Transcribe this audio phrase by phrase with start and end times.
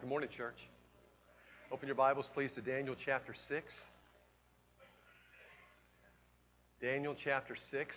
[0.00, 0.56] Good morning, church.
[1.70, 3.82] Open your Bibles, please, to Daniel chapter 6.
[6.80, 7.96] Daniel chapter 6.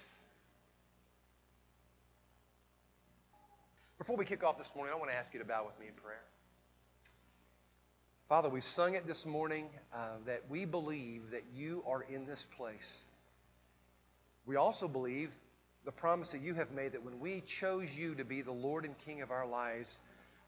[3.98, 5.88] Before we kick off this morning, I want to ask you to bow with me
[5.88, 6.20] in prayer.
[8.28, 12.46] Father, we sung it this morning uh, that we believe that you are in this
[12.58, 13.00] place.
[14.46, 15.32] We also believe
[15.86, 18.84] the promise that you have made that when we chose you to be the Lord
[18.84, 19.98] and King of our lives,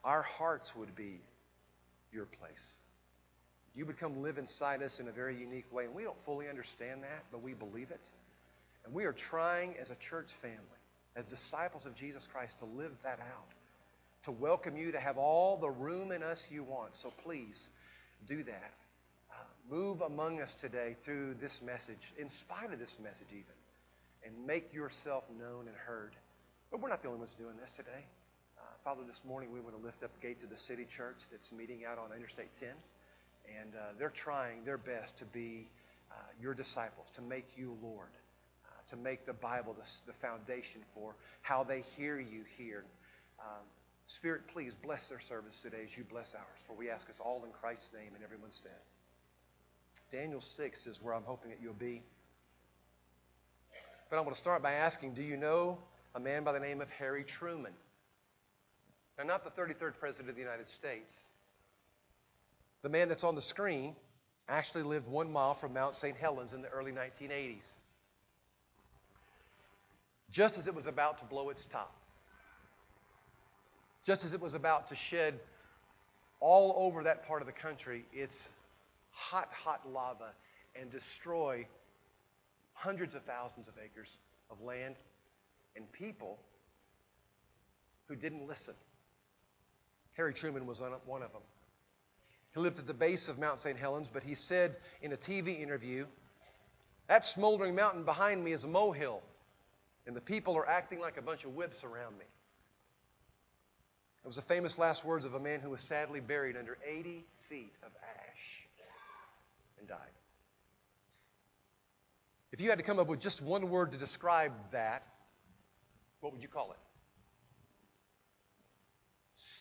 [0.03, 1.21] our hearts would be
[2.16, 2.78] your place.
[3.75, 5.83] You become live inside us in a very unique way.
[5.83, 8.10] And we don't fully understand that, but we believe it.
[8.86, 10.57] And we are trying as a church family,
[11.15, 13.54] as disciples of Jesus Christ, to live that out,
[14.24, 16.96] to welcome you, to have all the room in us you want.
[16.96, 17.69] So please
[18.27, 18.74] do that.
[19.32, 23.54] Uh, move among us today through this message, in spite of this message, even
[24.25, 26.16] and make yourself known and heard.
[26.71, 28.05] But we're not the only ones doing this today.
[28.86, 31.52] Father, this morning we want to lift up the gates of the city church that's
[31.52, 32.70] meeting out on Interstate 10.
[33.59, 35.72] And uh, they're trying their best to be
[36.11, 38.14] uh, your disciples, to make you Lord,
[38.64, 42.86] uh, to make the Bible the, the, foundation for how they hear you here.
[43.39, 43.64] Um,
[44.05, 46.64] Spirit, please bless their service today as you bless ours.
[46.67, 48.72] For we ask us all in Christ's name, and everyone said.
[50.11, 52.03] Daniel 6 is where I'm hoping that you'll be.
[54.11, 55.80] But I want to start by asking do you know
[56.14, 57.73] a man by the name of Harry Truman?
[59.17, 61.17] Now, not the 33rd President of the United States.
[62.81, 63.95] The man that's on the screen
[64.47, 66.16] actually lived one mile from Mount St.
[66.16, 67.63] Helens in the early 1980s.
[70.30, 71.95] Just as it was about to blow its top,
[74.05, 75.39] just as it was about to shed
[76.39, 78.49] all over that part of the country its
[79.11, 80.31] hot, hot lava
[80.80, 81.66] and destroy
[82.73, 84.17] hundreds of thousands of acres
[84.52, 84.95] of land
[85.75, 86.38] and people
[88.08, 88.75] who didn't listen.
[90.16, 91.41] Harry Truman was one of them.
[92.53, 93.77] He lived at the base of Mount St.
[93.77, 96.05] Helens, but he said in a TV interview,
[97.08, 99.21] That smoldering mountain behind me is a molehill,
[100.08, 102.26] and the people are acting like a bunch of whips around me.
[104.23, 107.26] It was the famous last words of a man who was sadly buried under 80
[107.49, 108.67] feet of ash
[109.77, 109.99] and died.
[112.52, 115.03] If you had to come up with just one word to describe that,
[116.21, 116.77] what would you call it?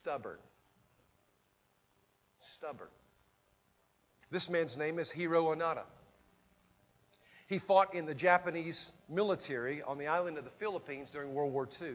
[0.04, 0.36] Stubborn.
[2.38, 2.88] Stubborn.
[4.30, 5.84] This man's name is Hiro Onoda.
[7.46, 11.66] He fought in the Japanese military on the island of the Philippines during World War
[11.80, 11.94] II.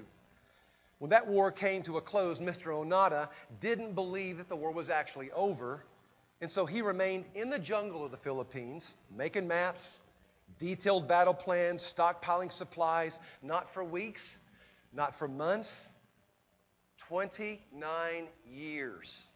[0.98, 2.74] When that war came to a close, Mr.
[2.74, 3.30] Onoda
[3.62, 5.84] didn't believe that the war was actually over,
[6.42, 10.00] and so he remained in the jungle of the Philippines, making maps,
[10.58, 14.40] Detailed battle plans, stockpiling supplies, not for weeks,
[14.92, 15.90] not for months,
[17.10, 19.28] 29 years.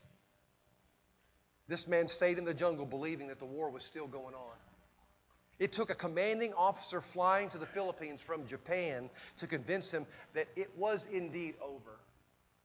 [1.68, 4.56] This man stayed in the jungle believing that the war was still going on.
[5.58, 10.48] It took a commanding officer flying to the Philippines from Japan to convince him that
[10.56, 11.98] it was indeed over.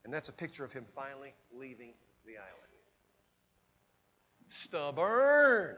[0.03, 1.91] And that's a picture of him finally leaving
[2.25, 2.53] the island.
[4.63, 5.75] Stubborn.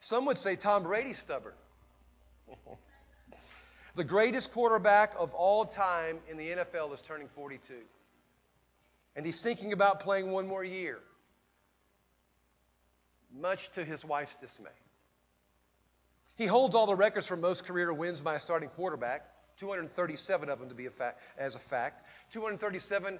[0.00, 1.54] Some would say Tom Brady's stubborn.
[3.96, 7.74] the greatest quarterback of all time in the NFL is turning 42.
[9.16, 10.98] And he's thinking about playing one more year,
[13.34, 14.68] much to his wife's dismay.
[16.36, 19.22] He holds all the records for most career wins by a starting quarterback,
[19.58, 22.04] 237 of them to be a fact, as a fact.
[22.32, 23.18] 237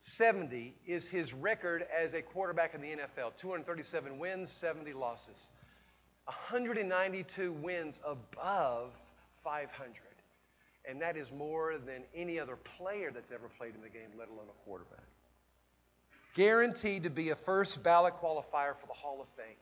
[0.00, 3.36] 70 is his record as a quarterback in the NFL.
[3.40, 5.50] 237 wins, 70 losses.
[6.24, 8.92] 192 wins above
[9.42, 10.07] 500.
[10.88, 14.28] And that is more than any other player that's ever played in the game, let
[14.28, 15.04] alone a quarterback.
[16.34, 19.56] Guaranteed to be a first ballot qualifier for the Hall of Fame.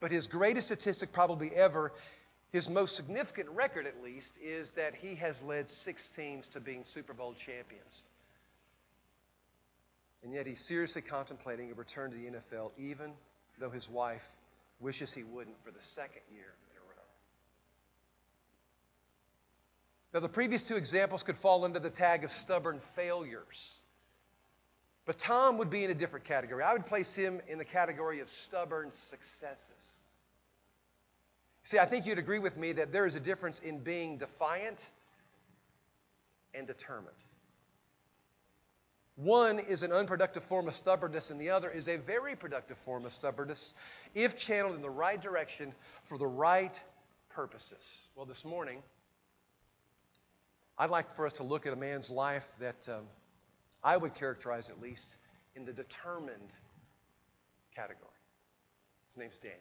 [0.00, 1.92] But his greatest statistic, probably ever,
[2.52, 6.84] his most significant record at least, is that he has led six teams to being
[6.84, 8.04] Super Bowl champions.
[10.22, 13.12] And yet he's seriously contemplating a return to the NFL, even
[13.60, 14.26] though his wife
[14.80, 17.04] wishes he wouldn't for the second year in a row.
[20.14, 23.72] Now, the previous two examples could fall under the tag of stubborn failures.
[25.06, 26.62] But Tom would be in a different category.
[26.62, 29.92] I would place him in the category of stubborn successes.
[31.64, 34.88] See, I think you'd agree with me that there is a difference in being defiant
[36.54, 37.16] and determined.
[39.16, 43.04] One is an unproductive form of stubbornness, and the other is a very productive form
[43.04, 43.74] of stubbornness
[44.14, 45.74] if channeled in the right direction
[46.04, 46.80] for the right
[47.30, 47.82] purposes.
[48.14, 48.82] Well, this morning,
[50.76, 53.04] I'd like for us to look at a man's life that um,
[53.82, 55.16] I would characterize, at least,
[55.54, 56.50] in the determined
[57.74, 58.10] category.
[59.10, 59.60] His name's Daniel.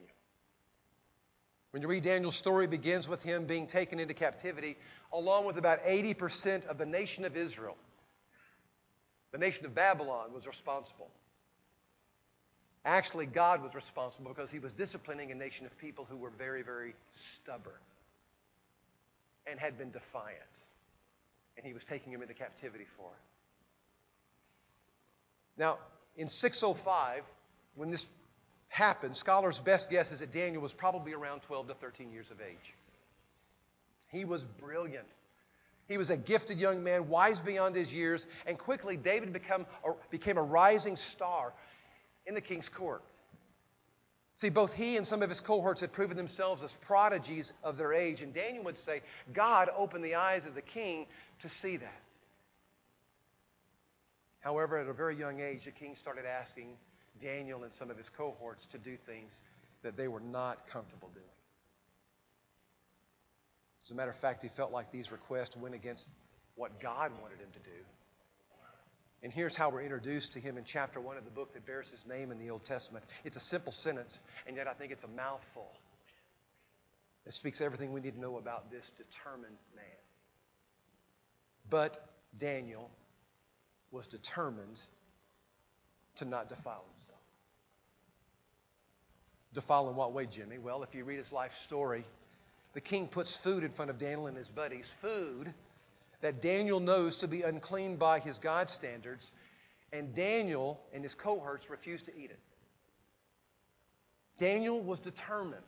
[1.71, 4.77] When you read Daniel's story, it begins with him being taken into captivity,
[5.12, 7.77] along with about 80% of the nation of Israel.
[9.31, 11.09] The nation of Babylon was responsible.
[12.86, 16.63] Actually, God was responsible because he was disciplining a nation of people who were very,
[16.63, 16.94] very
[17.42, 17.74] stubborn
[19.48, 20.39] and had been defiant.
[21.58, 23.22] And he was taking him into captivity for it.
[25.58, 25.78] Now,
[26.18, 27.24] in 605,
[27.76, 28.08] when this
[28.70, 32.42] happened, scholars' best guess is that Daniel was probably around 12 to 13 years of
[32.42, 32.74] age.
[34.10, 35.08] He was brilliant.
[35.88, 39.66] He was a gifted young man, wise beyond his years, and quickly David become
[40.10, 41.54] became a rising star
[42.26, 43.04] in the king's court.
[44.35, 47.94] See, both he and some of his cohorts had proven themselves as prodigies of their
[47.94, 49.01] age, and Daniel would say,
[49.31, 51.06] God opened the eyes of the king
[51.39, 52.01] to see that.
[54.39, 56.75] However, at a very young age, the king started asking
[57.19, 59.39] Daniel and some of his cohorts to do things
[59.83, 61.25] that they were not comfortable doing.
[63.83, 66.09] As a matter of fact, he felt like these requests went against
[66.56, 67.85] what God wanted him to do.
[69.24, 71.88] And here's how we're introduced to him in chapter 1 of the book that bears
[71.88, 73.06] his name in the Old Testament.
[73.24, 75.72] It's a simple sentence, and yet I think it's a mouthful.
[77.25, 79.86] It speaks everything we need to know about this determined man.
[81.70, 81.98] But
[82.38, 82.90] Daniel
[83.92, 84.81] was determined
[86.18, 87.19] to not defile himself.
[89.54, 90.58] Defile in what way, Jimmy?
[90.58, 92.04] Well, if you read his life story,
[92.74, 94.92] the king puts food in front of Daniel and his buddies.
[95.00, 95.54] Food
[96.24, 99.34] that Daniel knows to be unclean by his God standards,
[99.92, 102.40] and Daniel and his cohorts refuse to eat it.
[104.40, 105.66] Daniel was determined.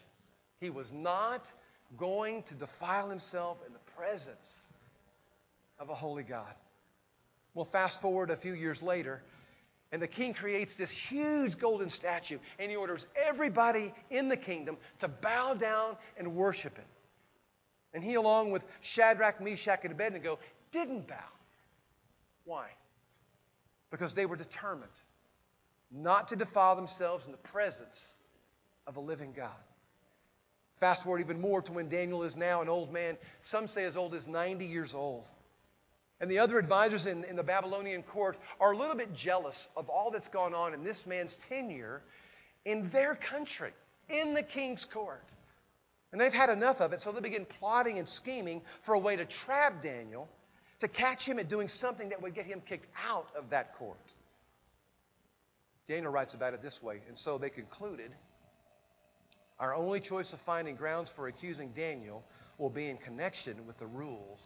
[0.62, 1.52] He was not
[1.98, 4.50] going to defile himself in the presence
[5.78, 6.54] of a holy God.
[7.54, 9.22] Well, fast forward a few years later,
[9.92, 14.78] and the king creates this huge golden statue, and he orders everybody in the kingdom
[15.00, 16.88] to bow down and worship it.
[17.95, 20.38] And he, along with Shadrach, Meshach, and Abednego,
[20.74, 21.15] didn't bow.
[22.44, 22.68] Why?
[23.89, 24.92] Because they were determined
[25.89, 28.03] not to defile themselves in the presence
[28.86, 29.50] of a living God.
[30.81, 33.95] Fast forward even more to when Daniel is now an old man, some say as
[33.95, 35.30] old as 90 years old.
[36.19, 39.88] And the other advisors in, in the Babylonian court are a little bit jealous of
[39.88, 42.01] all that's gone on in this man's tenure
[42.65, 43.71] in their country,
[44.09, 45.24] in the king's court.
[46.15, 49.17] And they've had enough of it, so they begin plotting and scheming for a way
[49.17, 50.29] to trap Daniel,
[50.79, 54.13] to catch him at doing something that would get him kicked out of that court.
[55.89, 58.12] Daniel writes about it this way, and so they concluded
[59.59, 62.23] our only choice of finding grounds for accusing Daniel
[62.57, 64.39] will be in connection with the rules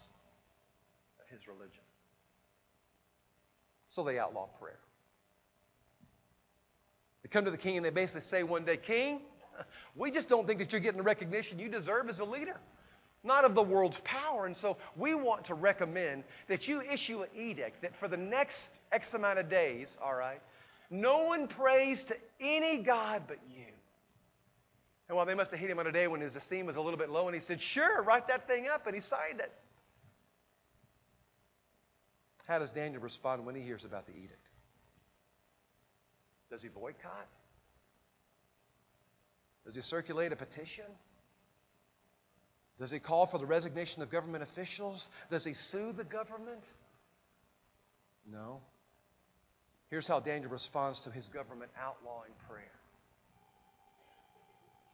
[1.21, 1.83] of his religion.
[3.89, 4.79] So they outlaw prayer.
[7.21, 9.21] They come to the king and they basically say one day, King,
[9.95, 12.57] we just don't think that you're getting the recognition you deserve as a leader,
[13.23, 14.45] not of the world's power.
[14.45, 18.69] And so we want to recommend that you issue an edict that for the next
[18.91, 20.41] X amount of days, all right,
[20.89, 23.65] no one prays to any God but you.
[25.07, 26.81] And while they must have hit him on a day when his esteem was a
[26.81, 29.51] little bit low, and he said, Sure, write that thing up, and he signed it.
[32.47, 34.49] How does Daniel respond when he hears about the edict?
[36.51, 37.27] Does he boycott?
[39.69, 40.85] Does he circulate a petition?
[42.79, 45.07] Does he call for the resignation of government officials?
[45.29, 46.63] Does he sue the government?
[48.31, 48.61] No.
[49.91, 52.65] Here's how Daniel responds to his government outlawing prayer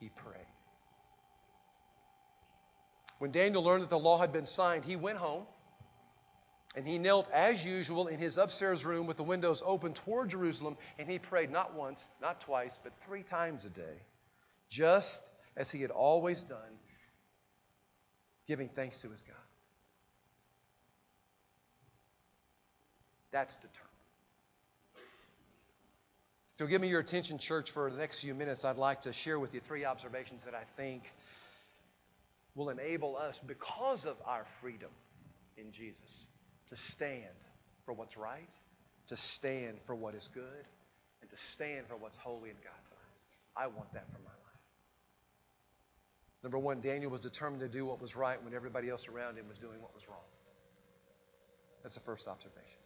[0.01, 0.45] he prayed.
[3.19, 5.45] When Daniel learned that the law had been signed, he went home
[6.75, 10.75] and he knelt as usual in his upstairs room with the windows open toward Jerusalem
[10.99, 14.01] and he prayed not once, not twice, but three times a day
[14.69, 16.59] just as he had always done,
[18.47, 19.35] giving thanks to his God.
[23.31, 23.81] That's determined.
[26.53, 29.11] If you'll give me your attention, church, for the next few minutes, I'd like to
[29.11, 31.03] share with you three observations that I think
[32.55, 34.89] will enable us, because of our freedom
[35.57, 36.27] in Jesus,
[36.69, 37.25] to stand
[37.83, 38.47] for what's right,
[39.07, 40.65] to stand for what is good,
[41.21, 43.57] and to stand for what's holy in God's eyes.
[43.57, 44.44] I want that for my life.
[46.45, 49.47] Number one, Daniel was determined to do what was right when everybody else around him
[49.49, 50.19] was doing what was wrong.
[51.81, 52.77] That's the first observation.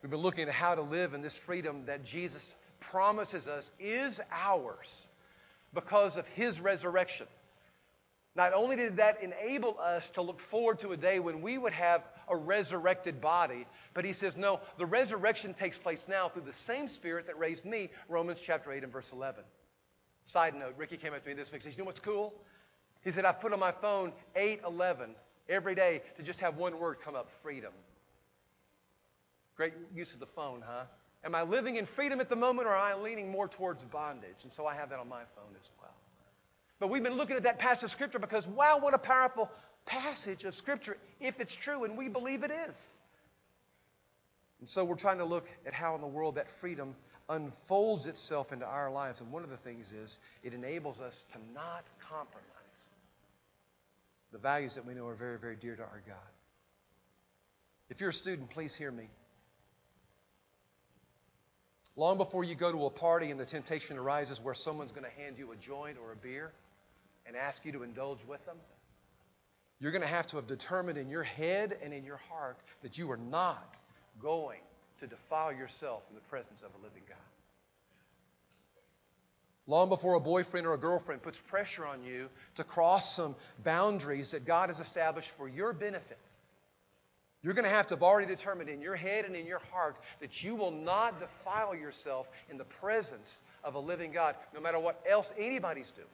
[0.00, 4.22] We've been looking at how to live in this freedom that Jesus promises us is
[4.32, 5.06] ours
[5.74, 7.26] because of his resurrection.
[8.34, 11.74] Not only did that enable us to look forward to a day when we would
[11.74, 13.66] have a resurrected body.
[13.92, 17.66] But he says, no, the resurrection takes place now through the same Spirit that raised
[17.66, 19.44] me, Romans chapter 8 and verse 11.
[20.26, 22.34] Side note, Ricky came up to me this week and says, you know what's cool?
[23.02, 25.14] He said, I put on my phone 811
[25.48, 27.72] every day to just have one word come up, freedom.
[29.56, 30.84] Great use of the phone, huh?
[31.24, 34.42] Am I living in freedom at the moment or am I leaning more towards bondage?
[34.42, 35.94] And so I have that on my phone as well.
[36.78, 39.50] But we've been looking at that passage of Scripture because, wow, what a powerful
[39.86, 42.74] passage of Scripture if it's true, and we believe it is.
[44.60, 46.94] And so we're trying to look at how in the world that freedom
[47.28, 49.20] unfolds itself into our lives.
[49.20, 52.44] And one of the things is it enables us to not compromise
[54.32, 56.16] the values that we know are very, very dear to our God.
[57.88, 59.08] If you're a student, please hear me.
[61.96, 65.22] Long before you go to a party and the temptation arises where someone's going to
[65.22, 66.52] hand you a joint or a beer
[67.26, 68.56] and ask you to indulge with them,
[69.80, 72.98] you're going to have to have determined in your head and in your heart that
[72.98, 73.76] you are not
[74.20, 74.60] going
[75.00, 77.18] to defile yourself in the presence of a living God.
[79.66, 83.34] Long before a boyfriend or a girlfriend puts pressure on you to cross some
[83.64, 86.18] boundaries that God has established for your benefit,
[87.42, 89.96] you're going to have to have already determined in your head and in your heart
[90.20, 94.78] that you will not defile yourself in the presence of a living God, no matter
[94.78, 96.06] what else anybody's doing.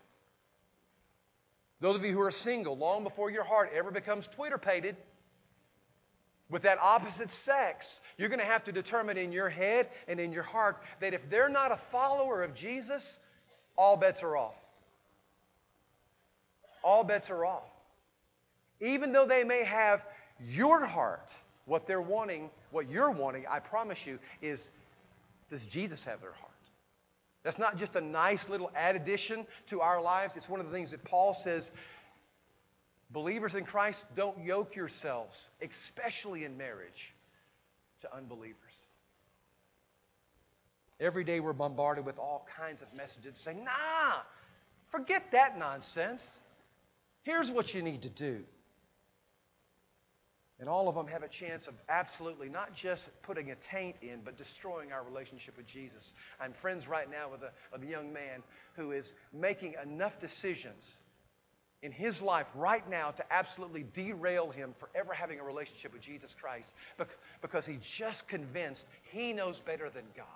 [1.81, 4.97] Those of you who are single, long before your heart ever becomes Twitter pated
[6.53, 10.33] with that opposite sex, you're going to have to determine in your head and in
[10.33, 13.19] your heart that if they're not a follower of Jesus,
[13.75, 14.55] all bets are off.
[16.85, 17.71] All bets are off.
[18.81, 20.05] Even though they may have
[20.47, 21.33] your heart,
[21.65, 24.71] what they're wanting, what you're wanting, I promise you, is
[25.49, 26.51] does Jesus have their heart?
[27.45, 30.37] That's not just a nice little addition to our lives.
[30.37, 31.73] It's one of the things that Paul says
[33.13, 37.15] believers in Christ don't yoke yourselves, especially in marriage,
[38.01, 38.57] to unbelievers.
[41.01, 44.21] Every day we're bombarded with all kinds of messages saying, nah,
[44.91, 46.25] forget that nonsense.
[47.23, 48.45] Here's what you need to do.
[50.61, 54.21] And all of them have a chance of absolutely not just putting a taint in,
[54.25, 56.13] but destroying our relationship with Jesus.
[56.41, 60.99] I'm friends right now with a, with a young man who is making enough decisions
[61.83, 66.03] in his life right now to absolutely derail him for ever having a relationship with
[66.03, 66.73] Jesus Christ
[67.41, 70.27] because he's just convinced he knows better than God.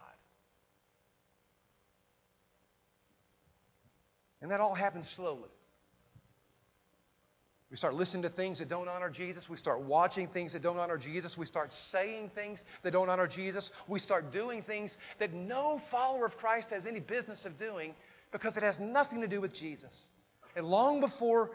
[4.43, 5.49] And that all happens slowly.
[7.71, 9.49] We start listening to things that don't honor Jesus.
[9.49, 11.37] We start watching things that don't honor Jesus.
[11.37, 13.73] We start saying things that don't honor Jesus.
[13.89, 17.95] We start doing things that no follower of Christ has any business of doing
[18.31, 19.93] because it has nothing to do with Jesus.
[20.57, 21.53] And long before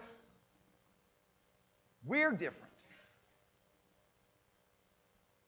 [2.06, 2.72] we're different,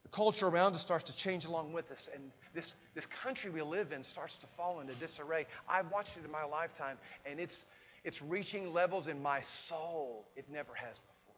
[0.04, 2.10] the culture around us starts to change along with us.
[2.14, 5.46] And this, this country we live in starts to fall into disarray.
[5.70, 7.64] I've watched it in my lifetime, and it's
[8.04, 11.36] it's reaching levels in my soul it never has before.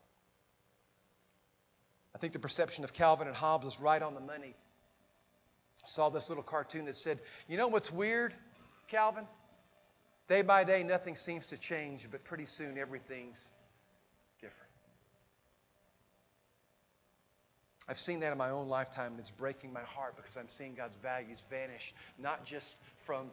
[2.15, 4.55] I think the perception of Calvin and Hobbes is right on the money.
[5.84, 8.34] I saw this little cartoon that said, You know what's weird,
[8.89, 9.25] Calvin?
[10.27, 13.39] Day by day, nothing seems to change, but pretty soon everything's
[14.41, 14.70] different.
[17.88, 20.74] I've seen that in my own lifetime, and it's breaking my heart because I'm seeing
[20.74, 23.29] God's values vanish, not just from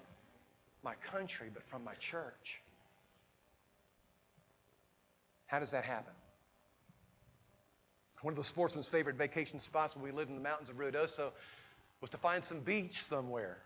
[0.82, 2.60] my country, but from my church.
[5.46, 6.12] How does that happen?
[8.20, 11.30] One of the sportsman's favorite vacation spots when we lived in the mountains of Ruidoso
[12.00, 13.56] was to find some beach somewhere.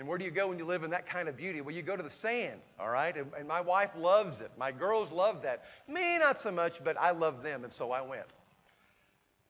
[0.00, 1.60] And where do you go when you live in that kind of beauty?
[1.60, 3.14] Well, you go to the sand, all right?
[3.14, 4.50] And, and my wife loves it.
[4.58, 5.64] My girls love that.
[5.86, 8.34] Me, not so much, but I love them, and so I went.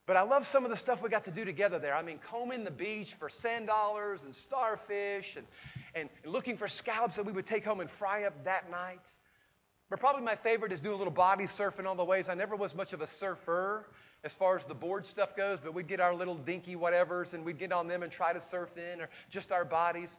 [0.06, 1.94] But I love some of the stuff we got to do together there.
[1.94, 5.46] I mean, combing the beach for sand dollars and starfish and,
[5.94, 9.06] and looking for scallops that we would take home and fry up that night.
[9.88, 12.28] But probably my favorite is doing a little body surfing on the waves.
[12.28, 13.86] I never was much of a surfer
[14.24, 17.44] as far as the board stuff goes, but we'd get our little dinky whatevers and
[17.44, 20.16] we'd get on them and try to surf in or just our bodies.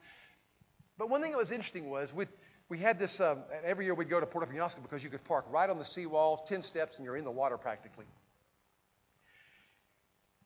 [0.98, 2.26] But one thing that was interesting was we
[2.72, 5.44] we had this, um, every year we'd go to Puerto Penasco because you could park
[5.50, 8.06] right on the seawall, 10 steps, and you're in the water practically.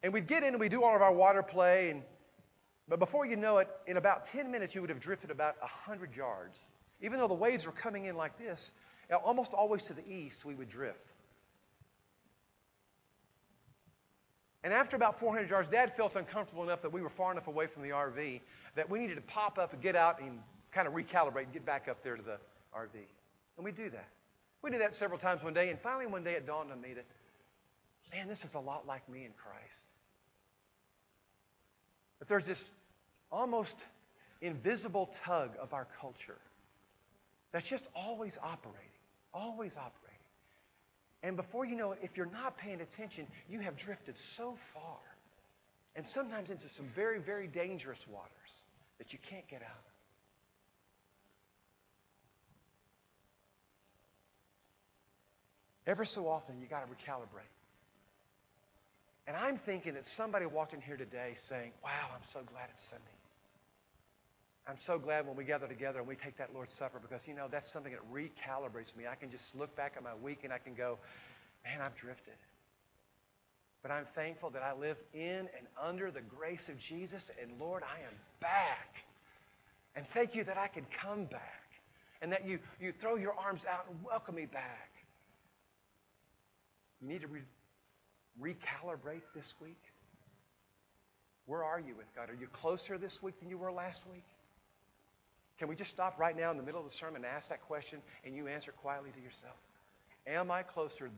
[0.01, 1.91] And we'd get in and we'd do all of our water play.
[1.91, 2.01] And,
[2.87, 6.15] but before you know it, in about 10 minutes, you would have drifted about 100
[6.15, 6.65] yards.
[6.99, 8.71] Even though the waves were coming in like this,
[9.23, 11.11] almost always to the east, we would drift.
[14.65, 17.67] And after about 400 yards, Dad felt uncomfortable enough that we were far enough away
[17.67, 18.41] from the RV
[18.74, 20.39] that we needed to pop up and get out and
[20.72, 22.39] kind of recalibrate and get back up there to the
[22.75, 22.95] RV.
[23.57, 24.07] And we do that.
[24.63, 26.93] We did that several times one day, and finally one day it dawned on me
[26.95, 27.05] that
[28.12, 29.86] man, this is a lot like me in Christ.
[32.17, 32.72] But there's this
[33.31, 33.86] almost
[34.41, 36.39] invisible tug of our culture
[37.51, 38.81] that's just always operating,
[39.31, 40.04] always operating.
[41.25, 45.00] And before you know it, if you're not paying attention, you have drifted so far
[45.96, 48.29] and sometimes into some very, very dangerous waters
[49.00, 49.91] that you can't get out of.
[55.88, 57.50] Ever so often, you got to recalibrate.
[59.25, 62.88] And I'm thinking that somebody walked in here today saying, Wow, I'm so glad it's
[62.88, 63.25] Sunday.
[64.67, 67.36] I'm so glad when we gather together and we take that Lord's Supper because, you
[67.36, 69.05] know, that's something that recalibrates me.
[69.10, 70.98] I can just look back at my week and I can go,
[71.65, 72.36] Man, I've drifted.
[73.81, 75.22] But I'm thankful that I live in
[75.57, 77.29] and under the grace of Jesus.
[77.41, 78.95] And Lord, I am back.
[79.95, 81.63] And thank you that I can come back.
[82.22, 84.89] And that you, you throw your arms out and welcome me back.
[87.01, 87.41] You need to re-
[88.41, 89.81] recalibrate this week.
[91.45, 92.29] Where are you with God?
[92.29, 94.24] Are you closer this week than you were last week?
[95.57, 97.62] Can we just stop right now in the middle of the sermon and ask that
[97.62, 99.55] question and you answer quietly to yourself?
[100.27, 101.09] Am I closer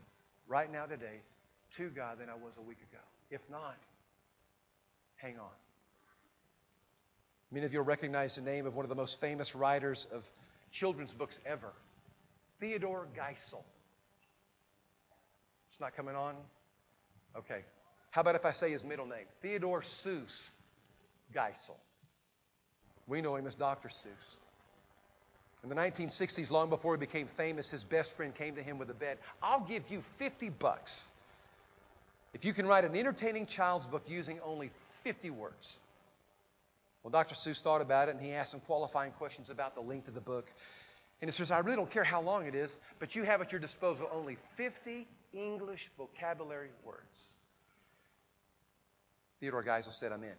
[0.48, 1.22] right now today
[1.78, 3.02] to God than I was a week ago?
[3.32, 3.78] If not,
[5.16, 5.50] hang on.
[7.52, 10.24] Many of you will recognize the name of one of the most famous writers of
[10.72, 11.72] children's books ever,
[12.60, 13.64] Theodore Geisel.
[15.72, 16.36] It's not coming on?
[17.38, 17.64] Okay.
[18.12, 19.26] How about if I say his middle name?
[19.42, 20.50] Theodore Seuss
[21.34, 21.76] Geisel.
[23.08, 23.88] We know him as Dr.
[23.90, 24.36] Seuss.
[25.64, 28.90] In the 1960s, long before he became famous, his best friend came to him with
[28.90, 29.18] a bet.
[29.42, 31.12] I'll give you 50 bucks
[32.34, 34.72] if you can write an entertaining child's book using only
[35.04, 35.78] 50 words.
[37.02, 37.36] Well, Dr.
[37.36, 40.22] Seuss thought about it and he asked some qualifying questions about the length of the
[40.22, 40.46] book.
[41.22, 43.52] And he says, I really don't care how long it is, but you have at
[43.52, 47.38] your disposal only 50 English vocabulary words.
[49.40, 50.36] Theodore Geisel said, I'm in.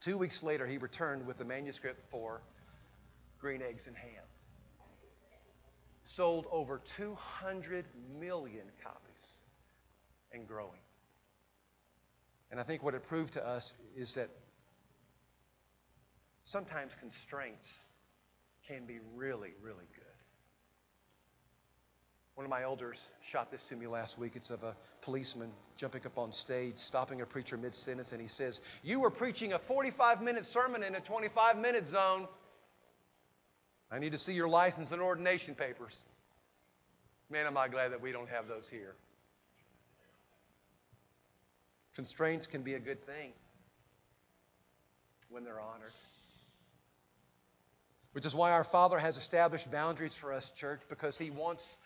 [0.00, 2.40] Two weeks later, he returned with the manuscript for
[3.38, 4.24] Green Eggs and Ham.
[6.06, 7.84] Sold over 200
[8.18, 9.38] million copies
[10.32, 10.80] and growing.
[12.50, 14.30] And I think what it proved to us is that
[16.42, 17.72] sometimes constraints
[18.66, 20.09] can be really, really good.
[22.40, 24.32] One of my elders shot this to me last week.
[24.34, 28.28] It's of a policeman jumping up on stage, stopping a preacher mid sentence, and he
[28.28, 32.26] says, You were preaching a 45 minute sermon in a 25 minute zone.
[33.92, 35.94] I need to see your license and ordination papers.
[37.28, 38.94] Man, am I glad that we don't have those here.
[41.94, 43.32] Constraints can be a good thing
[45.28, 45.92] when they're honored.
[48.12, 51.78] Which is why our Father has established boundaries for us, church, because He wants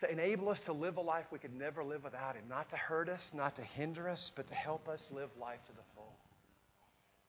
[0.00, 2.44] to enable us to live a life we could never live without Him.
[2.48, 5.72] Not to hurt us, not to hinder us, but to help us live life to
[5.72, 6.12] the full.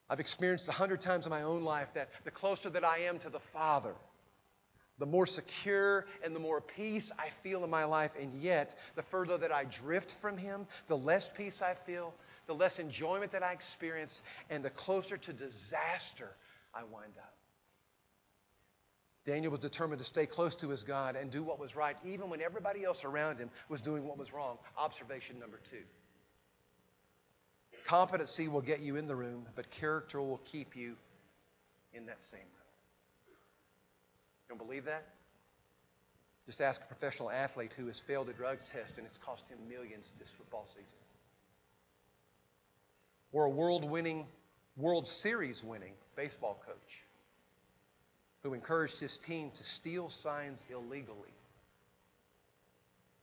[0.09, 3.19] I've experienced a hundred times in my own life that the closer that I am
[3.19, 3.93] to the Father,
[4.99, 8.11] the more secure and the more peace I feel in my life.
[8.19, 12.13] And yet, the further that I drift from Him, the less peace I feel,
[12.47, 16.29] the less enjoyment that I experience, and the closer to disaster
[16.73, 17.34] I wind up.
[19.25, 22.29] Daniel was determined to stay close to his God and do what was right, even
[22.29, 24.59] when everybody else around him was doing what was wrong.
[24.77, 25.81] Observation number two.
[27.87, 30.95] Competency will get you in the room, but character will keep you
[31.93, 33.37] in that same room.
[34.47, 35.05] Don't believe that?
[36.45, 39.57] Just ask a professional athlete who has failed a drug test and it's cost him
[39.67, 40.85] millions this football season.
[43.31, 44.27] Or a world winning,
[44.77, 47.04] World Series winning baseball coach
[48.45, 51.33] who encouraged his team to steal signs illegally.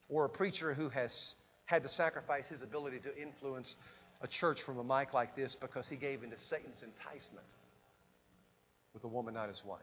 [0.08, 3.76] Or a preacher who has had to sacrifice his ability to influence
[4.20, 7.46] a church from a mic like this because he gave into Satan's enticement
[8.94, 9.80] with a woman not his wife.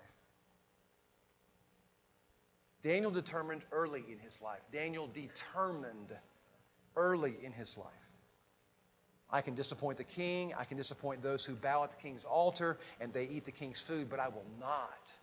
[2.84, 4.60] Daniel determined early in his life.
[4.74, 6.10] Daniel determined
[6.98, 7.88] early in his life.
[9.32, 10.54] I can disappoint the king.
[10.58, 13.80] I can disappoint those who bow at the king's altar and they eat the king's
[13.80, 15.14] food, but I will not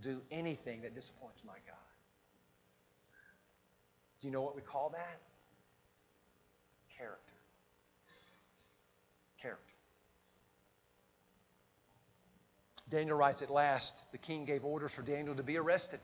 [0.00, 1.76] do anything that disappoints my God.
[4.20, 5.20] Do you know what we call that?
[6.96, 7.34] Character.
[9.40, 9.62] Character.
[12.88, 16.00] Daniel writes at last, the king gave orders for Daniel to be arrested.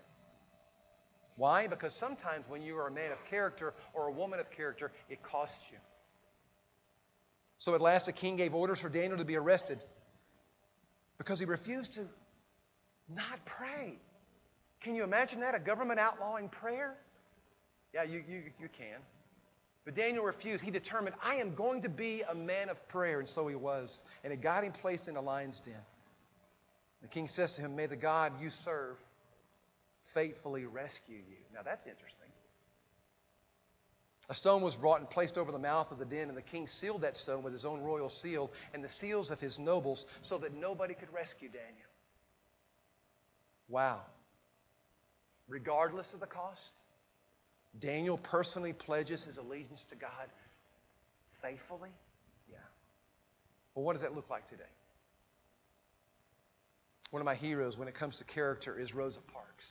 [1.37, 1.67] Why?
[1.67, 5.23] Because sometimes when you are a man of character or a woman of character, it
[5.23, 5.79] costs you.
[7.59, 9.81] So at last the king gave orders for Daniel to be arrested
[11.19, 12.07] because he refused to
[13.09, 13.99] not pray.
[14.81, 15.55] Can you imagine that?
[15.55, 16.97] A government outlawing prayer?
[17.95, 18.99] Yeah, you, you, you can.
[19.85, 20.63] But Daniel refused.
[20.63, 23.19] He determined, I am going to be a man of prayer.
[23.19, 24.03] And so he was.
[24.25, 25.75] And it got him placed in a lion's den.
[27.03, 28.97] The king says to him, May the God you serve
[30.15, 31.37] faithfully rescue you.
[31.53, 32.29] Now that's interesting.
[34.29, 36.67] A stone was brought and placed over the mouth of the den, and the king
[36.67, 40.39] sealed that stone with his own royal seal and the seals of his nobles so
[40.39, 41.92] that nobody could rescue Daniel.
[43.73, 44.03] Wow.
[45.49, 46.61] Regardless of the cost,
[47.81, 50.29] Daniel personally pledges his allegiance to God
[51.41, 51.89] faithfully?
[52.51, 52.57] Yeah.
[53.75, 54.63] Well, what does that look like today?
[57.11, 59.71] One of my heroes when it comes to character is Rosa Parks.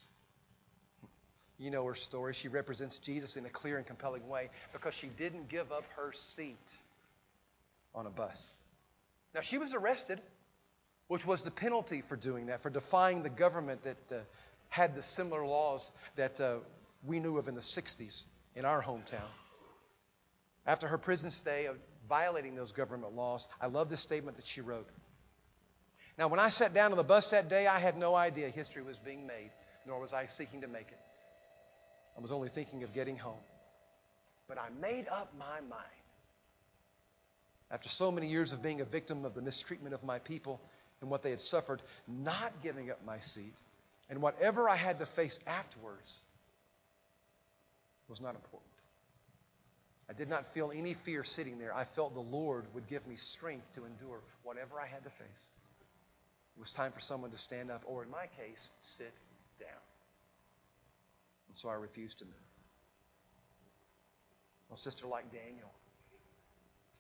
[1.60, 2.34] You know her story.
[2.34, 6.12] She represents Jesus in a clear and compelling way because she didn't give up her
[6.36, 6.58] seat
[7.94, 8.52] on a bus.
[9.36, 10.20] Now, she was arrested,
[11.12, 14.20] which was the penalty for doing that, for defying the government that uh,
[14.70, 16.56] had the similar laws that uh,
[17.06, 18.24] we knew of in the 60s
[18.56, 19.28] in our hometown.
[20.66, 21.76] After her prison stay of
[22.08, 24.88] violating those government laws, I love this statement that she wrote.
[26.18, 28.82] Now, when I sat down on the bus that day, I had no idea history
[28.82, 29.52] was being made,
[29.86, 31.00] nor was I seeking to make it.
[32.18, 33.44] I was only thinking of getting home.
[34.48, 36.02] But I made up my mind.
[37.70, 40.62] After so many years of being a victim of the mistreatment of my people
[41.02, 43.56] and what they had suffered, not giving up my seat,
[44.10, 46.22] and whatever I had to face afterwards
[48.08, 48.72] was not important.
[50.10, 51.74] I did not feel any fear sitting there.
[51.74, 55.50] I felt the Lord would give me strength to endure whatever I had to face.
[56.58, 59.14] It was time for someone to stand up, or in my case, sit
[59.60, 59.70] down.
[61.48, 62.34] And so I refused to move.
[64.70, 65.72] Well, sister, like Daniel,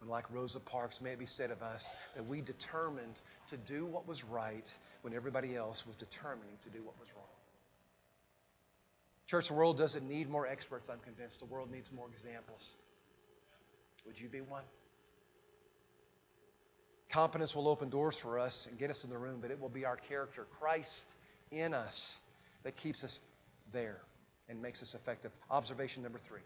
[0.02, 3.86] and like Rosa Parks, may it be said of us that we determined to do
[3.86, 4.68] what was right
[5.04, 7.26] when everybody else was determining to do what was wrong.
[9.28, 11.40] Church, the world doesn't need more experts, I'm convinced.
[11.40, 12.74] The world needs more examples.
[14.06, 14.64] Would you be one?
[17.12, 19.70] Competence will open doors for us and get us in the room, but it will
[19.70, 21.06] be our character, Christ
[21.52, 22.22] in us,
[22.64, 23.20] that keeps us
[23.72, 24.02] there
[24.50, 25.32] and makes us effective.
[25.50, 26.42] Observation number three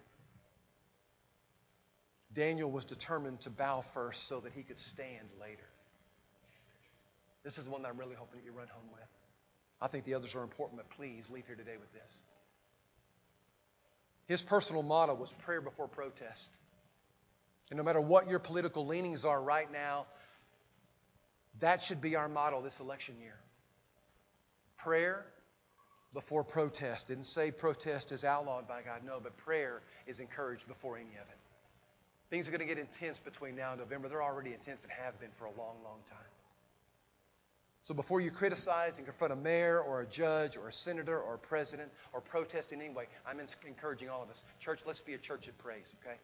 [2.34, 5.68] Daniel was determined to bow first so that he could stand later.
[7.44, 9.04] This is the one that I'm really hoping that you run home with.
[9.82, 12.20] I think the others are important, but please leave here today with this.
[14.28, 16.50] His personal motto was prayer before protest.
[17.70, 20.06] And no matter what your political leanings are right now,
[21.60, 23.38] that should be our motto this election year.
[24.78, 25.26] Prayer
[26.14, 27.08] before protest.
[27.08, 29.02] Didn't say protest is outlawed by God.
[29.06, 31.38] No, but prayer is encouraged before any of it.
[32.30, 34.10] Things are going to get intense between now and November.
[34.10, 36.32] They're already intense and have been for a long, long time.
[37.84, 41.36] So before you criticize and confront a mayor or a judge or a senator or
[41.36, 44.42] a president or protest in any way, I'm encouraging all of us.
[44.60, 46.18] Church, let's be a church that prays, okay?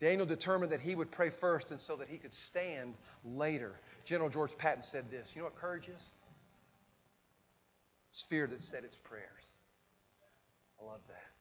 [0.00, 3.78] Daniel determined that he would pray first and so that he could stand later.
[4.04, 6.02] General George Patton said this You know what courage is?
[8.10, 9.22] It's fear that said its prayers.
[10.80, 11.31] I love that.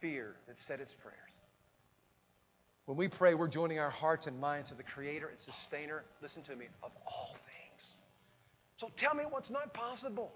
[0.00, 1.16] Fear that said its prayers.
[2.86, 6.42] When we pray, we're joining our hearts and minds to the Creator and Sustainer, listen
[6.44, 7.90] to me, of all things.
[8.78, 10.32] So tell me what's not possible.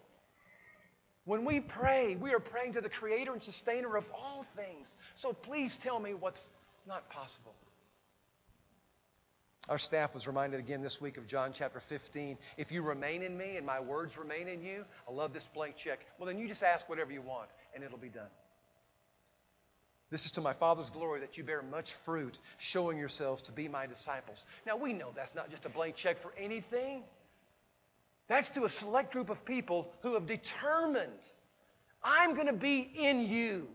[1.24, 4.94] When we pray, we are praying to the Creator and Sustainer of all things.
[5.14, 6.42] So please tell me what's
[6.86, 7.54] not possible.
[9.68, 12.36] Our staff was reminded again this week of John chapter 15.
[12.56, 15.76] If you remain in me and my words remain in you, I love this blank
[15.76, 16.00] check.
[16.18, 18.28] Well, then you just ask whatever you want and it'll be done.
[20.12, 23.66] This is to my Father's glory that you bear much fruit, showing yourselves to be
[23.66, 24.44] my disciples.
[24.66, 27.02] Now, we know that's not just a blank check for anything.
[28.28, 31.18] That's to a select group of people who have determined,
[32.04, 33.66] I'm going to be in you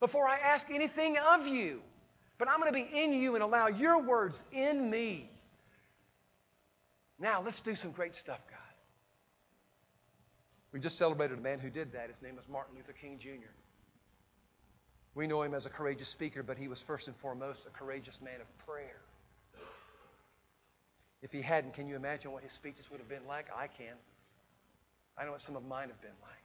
[0.00, 1.82] before I ask anything of you.
[2.38, 5.30] But I'm going to be in you and allow your words in me.
[7.18, 8.58] Now, let's do some great stuff, God.
[10.72, 12.08] We just celebrated a man who did that.
[12.08, 13.52] His name was Martin Luther King Jr.
[15.14, 18.18] We know him as a courageous speaker, but he was first and foremost a courageous
[18.20, 19.00] man of prayer.
[21.22, 23.46] If he hadn't, can you imagine what his speeches would have been like?
[23.56, 23.94] I can.
[25.16, 26.44] I know what some of mine have been like.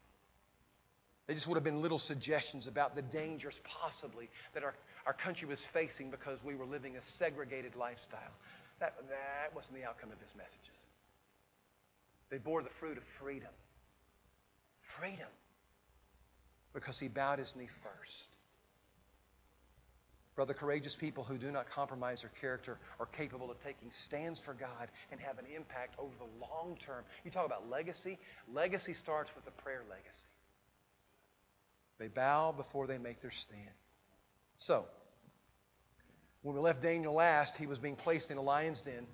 [1.28, 4.74] They just would have been little suggestions about the dangers, possibly, that our,
[5.06, 8.34] our country was facing because we were living a segregated lifestyle.
[8.80, 10.80] That, that wasn't the outcome of his messages.
[12.30, 13.52] They bore the fruit of freedom.
[15.00, 15.28] Freedom.
[16.74, 18.39] Because he bowed his knee first.
[20.40, 24.54] Brother, courageous people who do not compromise their character are capable of taking stands for
[24.54, 27.04] God and have an impact over the long term.
[27.26, 28.18] You talk about legacy.
[28.54, 30.30] Legacy starts with a prayer legacy.
[31.98, 33.60] They bow before they make their stand.
[34.58, 34.86] So,
[36.42, 39.08] when we left Daniel last, he was being placed in a lion's den.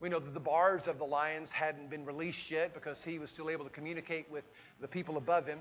[0.00, 3.30] We know that the bars of the lions hadn't been released yet because he was
[3.30, 4.42] still able to communicate with
[4.80, 5.60] the people above him.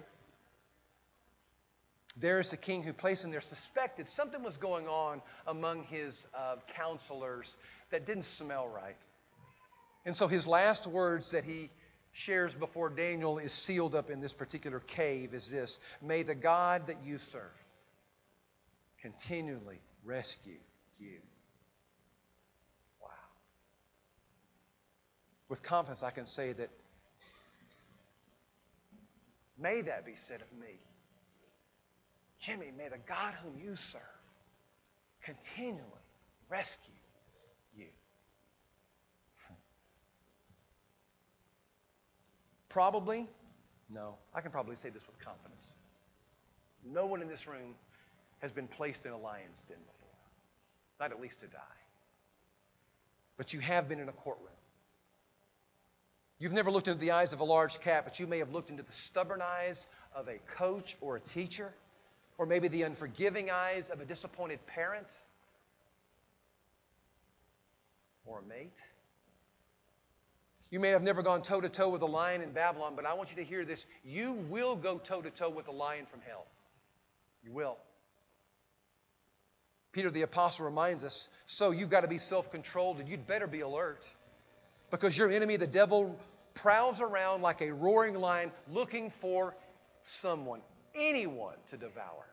[2.19, 6.25] There is the king who placed him there, suspected something was going on among his
[6.34, 7.56] uh, counselors
[7.91, 8.97] that didn't smell right.
[10.06, 11.69] And so his last words that he
[12.13, 16.88] shares before Daniel is sealed up in this particular cave is this May the God
[16.88, 17.43] that you serve
[19.01, 20.58] continually rescue
[20.97, 21.19] you.
[23.01, 23.10] Wow.
[25.49, 26.69] With confidence, I can say that
[29.60, 30.80] may that be said of me.
[32.39, 34.02] Jimmy, may the God whom you serve
[35.23, 35.84] continually
[36.50, 36.93] rescue
[37.78, 37.88] you.
[39.47, 39.54] Hmm.
[42.69, 43.28] Probably,
[43.89, 44.15] no.
[44.34, 45.73] I can probably say this with confidence.
[46.86, 47.76] No one in this room
[48.39, 50.15] has been placed in a lion's den before,
[51.00, 51.60] not at least to die.
[53.38, 54.47] But you have been in a courtroom.
[56.39, 58.69] You've never looked into the eyes of a large cat, but you may have looked
[58.69, 61.73] into the stubborn eyes of a coach or a teacher,
[62.38, 65.08] or maybe the unforgiving eyes of a disappointed parent
[68.26, 68.78] or a mate.
[70.69, 73.13] You may have never gone toe to toe with a lion in Babylon, but I
[73.13, 73.86] want you to hear this.
[74.04, 76.45] You will go toe to toe with a lion from hell.
[77.43, 77.78] You will.
[79.93, 83.47] Peter the Apostle reminds us so you've got to be self controlled and you'd better
[83.47, 84.06] be alert
[84.91, 86.15] because your enemy, the devil,
[86.54, 89.56] prowls around like a roaring lion looking for
[90.04, 90.62] someone,
[90.97, 92.25] anyone to devour.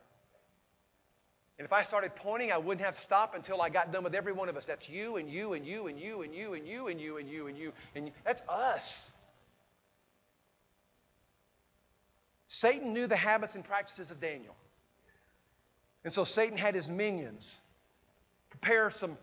[1.58, 4.32] And if I started pointing, I wouldn't have stopped until I got done with every
[4.32, 4.66] one of us.
[4.66, 7.28] That's you and you and you and you and you and you and you and
[7.28, 8.12] you and you and you.
[8.24, 9.10] That's us.
[12.48, 14.54] Satan knew the habits and practices of Daniel.
[16.02, 17.54] And so Satan had his minions
[18.50, 19.16] prepare some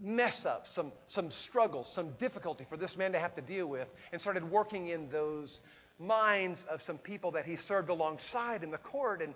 [0.00, 3.88] mess ups, some, some struggles, some difficulty for this man to have to deal with,
[4.12, 5.60] and started working in those
[5.98, 9.22] minds of some people that he served alongside in the court.
[9.22, 9.34] And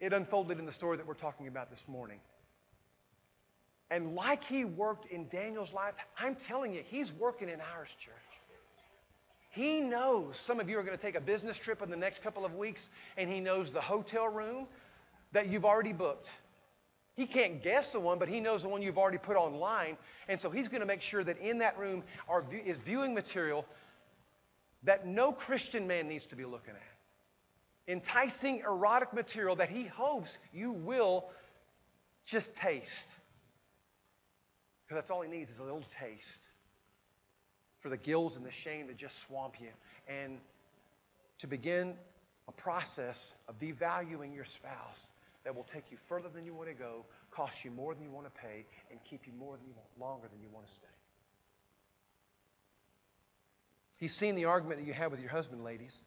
[0.00, 2.18] it unfolded in the story that we're talking about this morning.
[3.90, 8.14] And like he worked in Daniel's life, I'm telling you, he's working in ours, church.
[9.50, 12.22] He knows some of you are going to take a business trip in the next
[12.22, 14.66] couple of weeks, and he knows the hotel room
[15.32, 16.30] that you've already booked.
[17.14, 19.98] He can't guess the one, but he knows the one you've already put online.
[20.26, 23.66] And so he's going to make sure that in that room are, is viewing material
[24.84, 27.92] that no Christian man needs to be looking at.
[27.92, 31.28] Enticing erotic material that he hopes you will
[32.24, 33.08] just taste.
[34.84, 36.40] Because that's all he needs is a little taste
[37.78, 39.68] for the guilt and the shame to just swamp you.
[40.06, 40.38] And
[41.38, 41.94] to begin
[42.48, 45.12] a process of devaluing your spouse
[45.44, 48.10] that will take you further than you want to go, cost you more than you
[48.10, 50.72] want to pay, and keep you more than you want, longer than you want to
[50.72, 50.86] stay.
[54.02, 56.02] He's seen the argument that you had with your husband, ladies,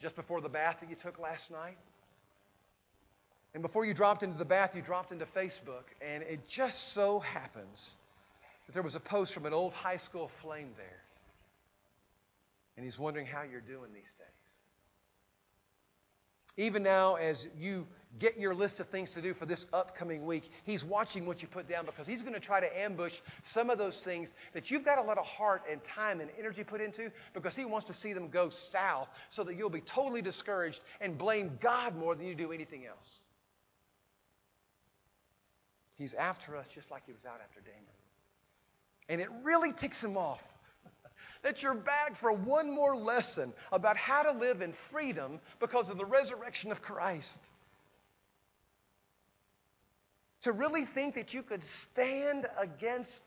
[0.00, 1.76] just before the bath that you took last night.
[3.52, 7.20] And before you dropped into the bath, you dropped into Facebook, and it just so
[7.20, 7.98] happens
[8.64, 11.02] that there was a post from an old high school flame there.
[12.78, 14.28] And he's wondering how you're doing these days.
[16.56, 17.86] Even now, as you
[18.18, 21.48] get your list of things to do for this upcoming week, he's watching what you
[21.48, 24.84] put down because he's going to try to ambush some of those things that you've
[24.84, 27.94] got a lot of heart and time and energy put into because he wants to
[27.94, 32.26] see them go south so that you'll be totally discouraged and blame God more than
[32.26, 33.20] you do anything else.
[35.96, 37.78] He's after us just like he was out after Damon.
[39.08, 40.42] And it really ticks him off
[41.42, 45.98] that you're back for one more lesson about how to live in freedom because of
[45.98, 47.40] the resurrection of Christ.
[50.42, 53.22] To really think that you could stand against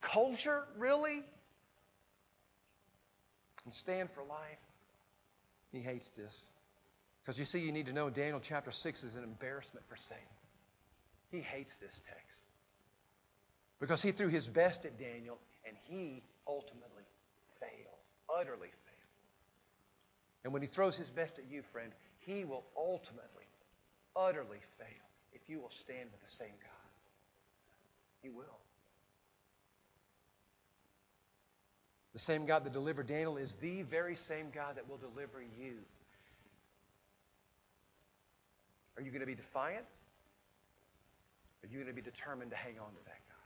[0.00, 1.22] culture, really?
[3.64, 4.58] And stand for life?
[5.70, 6.50] He hates this.
[7.22, 10.24] Because you see, you need to know Daniel chapter 6 is an embarrassment for Satan.
[11.30, 12.40] He hates this text.
[13.78, 17.04] Because he threw his best at Daniel, and he ultimately
[17.60, 17.98] fail,
[18.34, 19.08] utterly fail.
[20.44, 23.44] And when he throws his best at you, friend, he will ultimately,
[24.16, 26.90] utterly fail if you will stand with the same God.
[28.22, 28.44] He will.
[32.12, 35.74] The same God that delivered Daniel is the very same God that will deliver you.
[38.96, 39.84] Are you going to be defiant?
[41.62, 43.36] Are you going to be determined to hang on to that God?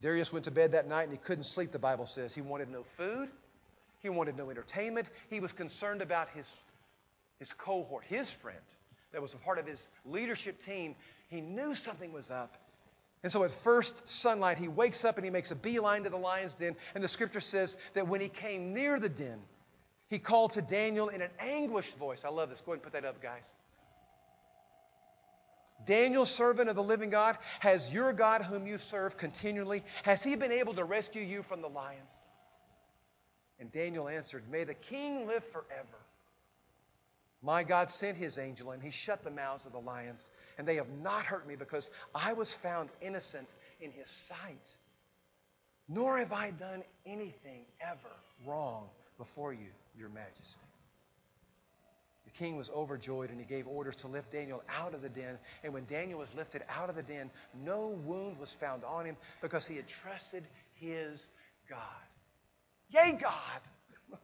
[0.00, 2.34] Darius went to bed that night and he couldn't sleep, the Bible says.
[2.34, 3.28] He wanted no food,
[4.00, 6.52] he wanted no entertainment, he was concerned about his
[7.38, 8.58] his cohort, his friend,
[9.12, 10.94] that was a part of his leadership team,
[11.28, 12.54] he knew something was up.
[13.22, 16.16] And so at first sunlight, he wakes up and he makes a beeline to the
[16.16, 16.76] lion's den.
[16.94, 19.40] And the scripture says that when he came near the den,
[20.08, 22.22] he called to Daniel in an anguished voice.
[22.24, 22.60] I love this.
[22.60, 23.44] Go ahead and put that up, guys.
[25.86, 30.34] Daniel, servant of the living God, has your God whom you serve continually, has he
[30.34, 32.10] been able to rescue you from the lions?
[33.60, 35.98] And Daniel answered, May the king live forever.
[37.42, 40.76] My God sent his angel, and he shut the mouths of the lions, and they
[40.76, 43.48] have not hurt me because I was found innocent
[43.80, 44.76] in his sight.
[45.88, 50.60] Nor have I done anything ever wrong before you, your majesty.
[52.24, 55.38] The king was overjoyed, and he gave orders to lift Daniel out of the den.
[55.62, 57.30] And when Daniel was lifted out of the den,
[57.64, 61.24] no wound was found on him because he had trusted his
[61.70, 61.78] God.
[62.90, 63.60] Yay, God!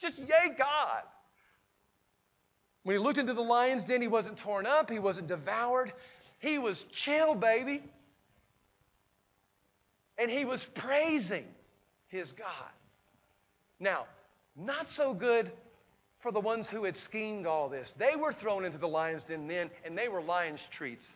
[0.00, 1.02] Just yay, God!
[2.82, 5.92] When he looked into the lion's den, he wasn't torn up, he wasn't devoured.
[6.38, 7.82] He was chill, baby.
[10.16, 11.44] And he was praising
[12.08, 12.46] his God.
[13.78, 14.06] Now,
[14.56, 15.50] not so good
[16.20, 17.94] for the ones who had schemed all this.
[17.98, 21.08] They were thrown into the lion's den then, and they were lion's treats,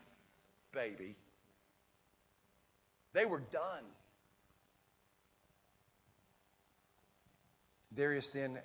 [0.72, 1.14] baby.
[3.12, 3.84] They were done.
[7.94, 8.58] Darius then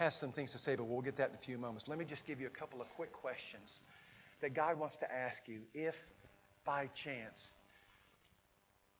[0.00, 1.86] has some things to say, but we'll get that in a few moments.
[1.86, 3.80] Let me just give you a couple of quick questions
[4.40, 5.94] that God wants to ask you if
[6.64, 7.50] by chance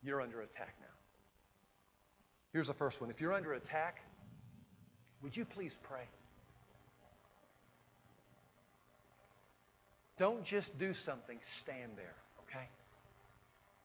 [0.03, 0.95] you're under attack now.
[2.53, 3.09] Here's the first one.
[3.09, 4.03] If you're under attack,
[5.23, 6.07] would you please pray?
[10.19, 12.67] Don't just do something, stand there, okay?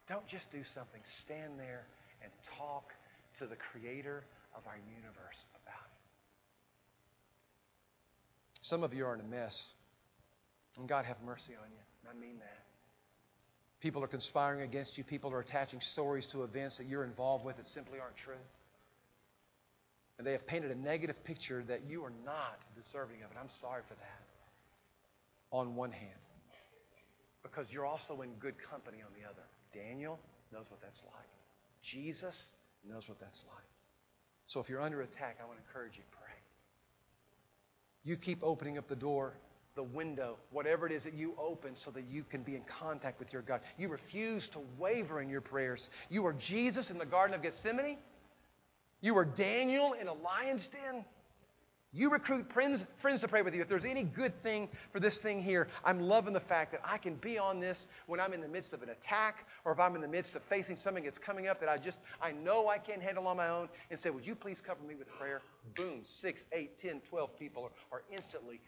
[0.09, 1.85] Don't just do something, stand there
[2.21, 2.93] and talk
[3.37, 5.45] to the creator of our universe
[8.65, 9.73] Some of you are in a mess.
[10.79, 12.09] And God have mercy on you.
[12.09, 12.63] I mean that.
[13.79, 15.03] People are conspiring against you.
[15.03, 18.33] People are attaching stories to events that you're involved with that simply aren't true.
[20.17, 23.37] And they have painted a negative picture that you are not deserving of it.
[23.39, 24.21] I'm sorry for that.
[25.51, 26.11] On one hand.
[27.43, 29.43] Because you're also in good company on the other.
[29.73, 30.19] Daniel
[30.51, 31.29] knows what that's like.
[31.83, 32.51] Jesus
[32.89, 33.69] knows what that's like.
[34.47, 36.24] So if you're under attack, I want to encourage you, pray.
[38.05, 39.33] You keep opening up the door,
[39.75, 43.19] the window, whatever it is that you open so that you can be in contact
[43.19, 43.61] with your God.
[43.77, 45.89] You refuse to waver in your prayers.
[46.09, 47.97] You are Jesus in the Garden of Gethsemane.
[49.01, 51.03] You are Daniel in a lion's den.
[51.95, 53.61] You recruit friends, friends to pray with you.
[53.61, 56.97] If there's any good thing for this thing here, I'm loving the fact that I
[56.97, 59.95] can be on this when I'm in the midst of an attack or if I'm
[59.95, 62.79] in the midst of facing something that's coming up that I just, I know I
[62.79, 65.41] can't handle on my own and say, Would you please cover me with prayer?
[65.77, 68.59] Boom, six, eight, ten, twelve people are, are instantly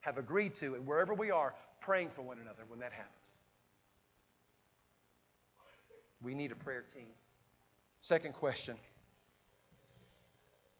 [0.00, 3.12] have agreed to, and wherever we are, praying for one another when that happens.
[6.22, 7.08] We need a prayer team.
[8.00, 8.78] Second question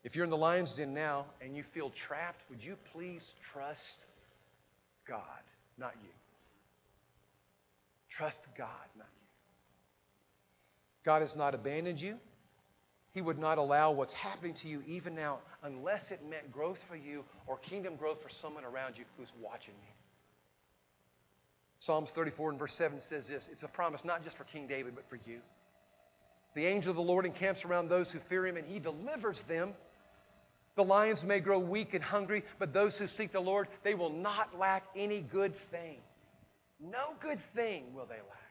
[0.04, 3.98] if you're in the lion's den now and you feel trapped, would you please trust
[5.06, 5.20] God,
[5.78, 6.10] not you?
[8.08, 9.28] Trust God, not you.
[11.04, 12.18] God has not abandoned you.
[13.12, 16.96] He would not allow what's happening to you even now unless it meant growth for
[16.96, 19.94] you or kingdom growth for someone around you who's watching you.
[21.78, 24.94] Psalms 34 and verse 7 says this it's a promise not just for King David,
[24.94, 25.40] but for you.
[26.54, 29.72] The angel of the Lord encamps around those who fear him, and he delivers them.
[30.74, 34.10] The lions may grow weak and hungry, but those who seek the Lord, they will
[34.10, 35.98] not lack any good thing.
[36.80, 38.42] No good thing will they lack.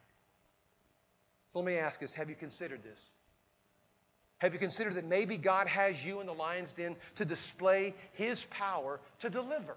[1.51, 2.99] So let me ask us have you considered this?
[4.37, 8.43] Have you considered that maybe God has you in the lion's den to display his
[8.49, 9.75] power to deliver?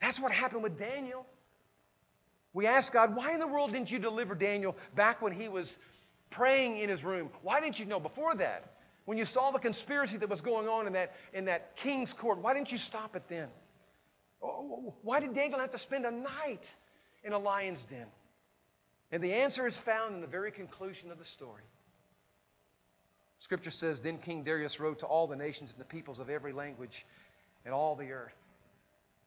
[0.00, 1.26] That's what happened with Daniel.
[2.54, 5.76] We asked God, why in the world didn't you deliver Daniel back when he was
[6.30, 7.28] praying in his room?
[7.42, 8.75] Why didn't you know before that?
[9.06, 12.38] When you saw the conspiracy that was going on in that, in that king's court,
[12.38, 13.48] why didn't you stop it then?
[14.42, 16.64] Oh, oh, oh, why did Daniel have to spend a night
[17.24, 18.06] in a lion's den?
[19.12, 21.62] And the answer is found in the very conclusion of the story.
[23.38, 26.52] Scripture says, Then King Darius wrote to all the nations and the peoples of every
[26.52, 27.06] language
[27.64, 28.34] and all the earth,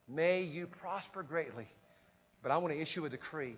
[0.09, 1.67] May you prosper greatly,
[2.41, 3.55] but I want to issue a decree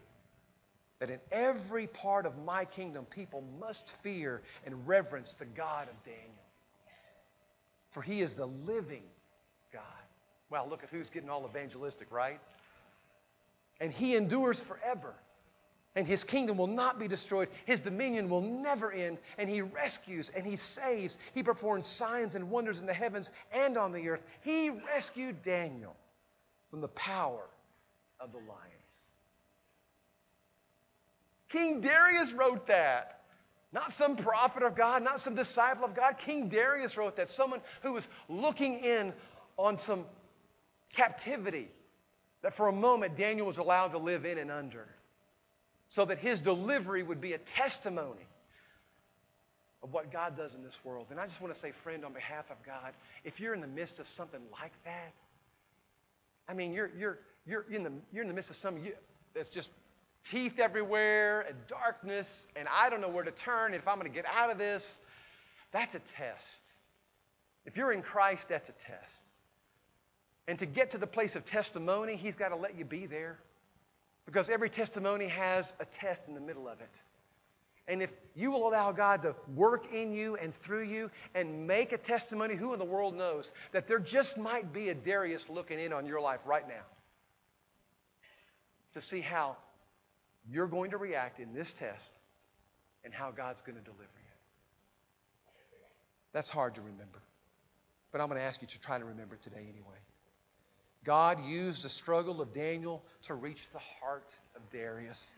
[1.01, 5.95] that in every part of my kingdom, people must fear and reverence the God of
[6.05, 6.45] Daniel.
[7.89, 9.01] For he is the living
[9.73, 9.81] God.
[10.51, 12.39] Well, look at who's getting all evangelistic, right?
[13.79, 15.15] And he endures forever.
[15.95, 17.49] And his kingdom will not be destroyed.
[17.65, 19.17] His dominion will never end.
[19.39, 21.17] And he rescues and he saves.
[21.33, 24.21] He performs signs and wonders in the heavens and on the earth.
[24.41, 25.95] He rescued Daniel
[26.69, 27.47] from the power
[28.19, 28.80] of the lions.
[31.51, 33.21] King Darius wrote that.
[33.73, 36.17] Not some prophet of God, not some disciple of God.
[36.17, 37.29] King Darius wrote that.
[37.29, 39.13] Someone who was looking in
[39.57, 40.03] on some
[40.93, 41.69] captivity
[42.41, 44.87] that for a moment Daniel was allowed to live in and under
[45.87, 48.25] so that his delivery would be a testimony
[49.83, 51.07] of what God does in this world.
[51.09, 52.93] And I just want to say, friend, on behalf of God,
[53.23, 55.13] if you're in the midst of something like that,
[56.47, 58.93] I mean, you're, you're, you're, in, the, you're in the midst of something you,
[59.33, 59.69] that's just
[60.29, 64.15] teeth everywhere and darkness, and I don't know where to turn, if I'm going to
[64.15, 64.99] get out of this,
[65.71, 66.61] that's a test.
[67.65, 69.23] If you're in Christ, that's a test.
[70.47, 73.39] And to get to the place of testimony, He's got to let you be there.
[74.25, 76.99] Because every testimony has a test in the middle of it.
[77.87, 81.91] And if you will allow God to work in you and through you and make
[81.91, 85.79] a testimony, who in the world knows that there just might be a Darius looking
[85.79, 86.83] in on your life right now
[88.93, 89.57] to see how
[90.49, 92.11] you're going to react in this test
[93.03, 94.31] and how God's going to deliver you.
[96.33, 97.21] That's hard to remember.
[98.11, 99.97] But I'm going to ask you to try to remember it today anyway.
[101.03, 105.35] God used the struggle of Daniel to reach the heart of Darius.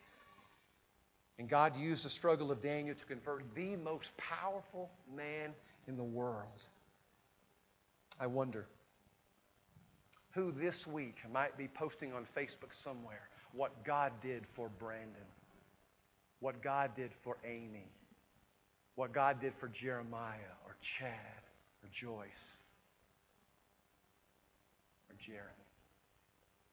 [1.40, 5.54] And God used the struggle of Daniel to convert the most powerful man
[5.88, 6.68] in the world.
[8.20, 8.68] I wonder
[10.32, 15.28] who this week might be posting on Facebook somewhere what God did for Brandon,
[16.40, 17.88] what God did for Amy,
[18.96, 21.10] what God did for Jeremiah or Chad
[21.82, 22.58] or Joyce
[25.10, 25.50] or Jeremy.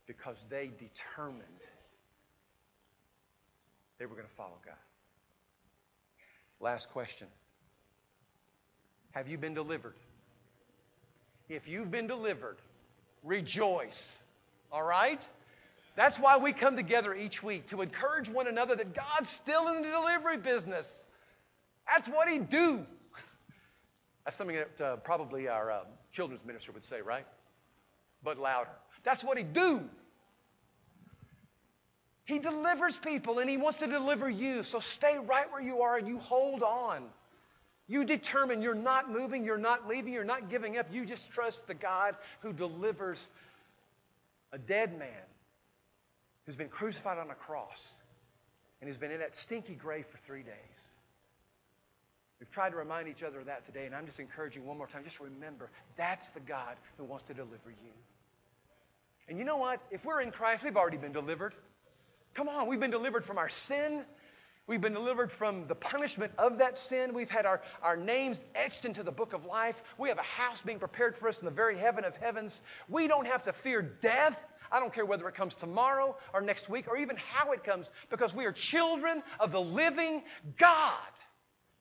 [0.07, 1.45] Because they determined
[3.99, 4.74] they were going to follow God.
[6.59, 7.28] Last question
[9.12, 9.95] Have you been delivered?
[11.49, 12.57] If you've been delivered,
[13.24, 14.18] rejoice.
[14.72, 15.20] All right?
[15.97, 19.82] That's why we come together each week to encourage one another that God's still in
[19.82, 20.91] the delivery business.
[21.86, 22.86] That's what He do.
[24.24, 25.80] That's something that uh, probably our uh,
[26.12, 27.26] children's minister would say, right?
[28.22, 28.70] But louder.
[29.05, 29.82] That's what He do.
[32.24, 34.62] He delivers people and He wants to deliver you.
[34.62, 37.05] So stay right where you are and you hold on.
[37.88, 40.86] You determine you're not moving, you're not leaving, you're not giving up.
[40.93, 43.32] You just trust the God who delivers
[44.53, 45.09] a dead man
[46.51, 47.92] who's been crucified on a cross
[48.80, 50.80] and has been in that stinky grave for three days.
[52.40, 54.88] We've tried to remind each other of that today, and I'm just encouraging one more
[54.88, 57.92] time just remember that's the God who wants to deliver you.
[59.28, 59.80] And you know what?
[59.92, 61.55] If we're in Christ, we've already been delivered.
[62.34, 64.05] Come on, we've been delivered from our sin.
[64.66, 67.14] We've been delivered from the punishment of that sin.
[67.14, 69.76] We've had our, our names etched into the book of life.
[69.98, 72.61] We have a house being prepared for us in the very heaven of heavens.
[72.88, 74.36] We don't have to fear death.
[74.73, 77.91] I don't care whether it comes tomorrow or next week or even how it comes
[78.09, 80.23] because we are children of the living
[80.59, 80.99] God.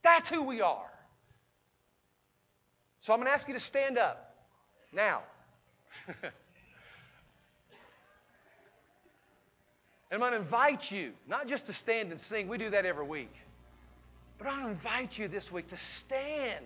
[0.04, 0.90] That's who we are.
[3.00, 4.36] So I'm going to ask you to stand up
[4.92, 5.22] now.
[6.08, 6.16] and
[10.12, 13.06] I'm going to invite you, not just to stand and sing, we do that every
[13.06, 13.34] week,
[14.38, 16.66] but I invite you this week to stand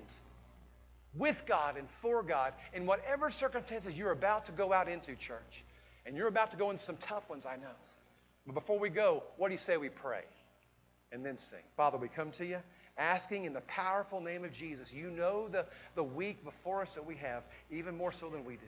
[1.16, 5.64] with God and for God in whatever circumstances you're about to go out into, church.
[6.06, 7.76] And you're about to go into some tough ones, I know.
[8.46, 10.24] But before we go, what do you say we pray?
[11.12, 11.60] And then sing.
[11.78, 12.60] Father, we come to you
[12.98, 14.94] asking in the powerful name of Jesus.
[14.94, 18.56] You know the, the week before us that we have, even more so than we
[18.56, 18.68] do.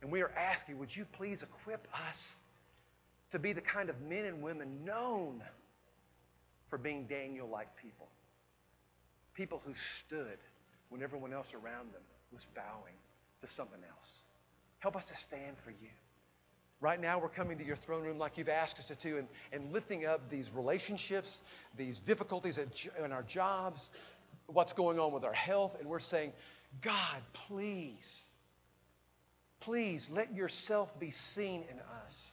[0.00, 2.36] And we are asking, would you please equip us
[3.30, 5.42] to be the kind of men and women known
[6.70, 8.08] for being Daniel like people?
[9.34, 10.38] People who stood
[10.88, 12.94] when everyone else around them was bowing
[13.42, 14.22] to something else.
[14.78, 15.90] Help us to stand for you.
[16.80, 19.28] Right now, we're coming to your throne room like you've asked us to do and,
[19.52, 21.40] and lifting up these relationships,
[21.76, 22.58] these difficulties
[23.02, 23.90] in our jobs,
[24.46, 25.76] what's going on with our health.
[25.80, 26.32] And we're saying,
[26.80, 28.22] God, please,
[29.60, 32.32] please let yourself be seen in us.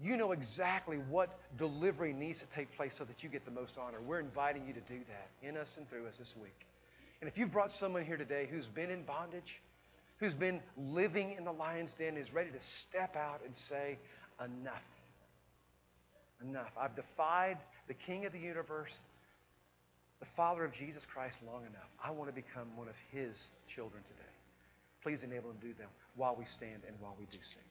[0.00, 3.78] You know exactly what delivery needs to take place so that you get the most
[3.78, 4.00] honor.
[4.00, 6.66] We're inviting you to do that in us and through us this week.
[7.20, 9.60] And if you've brought someone here today who's been in bondage,
[10.18, 13.98] who's been living in the lion's den is ready to step out and say,
[14.40, 14.82] Enough.
[16.42, 16.72] Enough.
[16.78, 18.98] I've defied the King of the universe,
[20.18, 21.88] the Father of Jesus Christ, long enough.
[22.02, 24.34] I want to become one of His children today.
[25.02, 27.62] Please enable him to do that while we stand and while we do sing.